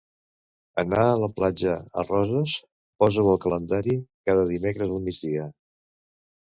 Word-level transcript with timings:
"Anar 0.83 1.03
a 1.09 1.19
la 1.23 1.29
platja" 1.39 1.75
a 2.01 2.05
Roses 2.09 2.57
posa-ho 3.05 3.31
al 3.37 3.41
calendari 3.47 4.01
cada 4.31 4.51
dimecres 4.57 4.99
al 4.99 5.09
migdia. 5.11 5.51